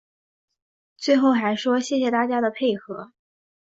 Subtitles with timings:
[0.97, 3.11] 最后还说谢谢大家的配合